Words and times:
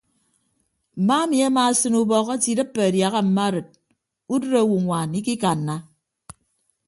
Mma 0.99 1.17
emi 1.23 1.37
amaasịn 1.47 1.93
ubọk 2.01 2.27
ate 2.33 2.47
idịppe 2.53 2.79
adiaha 2.87 3.19
mma 3.25 3.43
arịd 3.47 3.67
udịd 4.33 4.53
owoñwaan 4.61 5.11
ikikanna. 5.19 5.75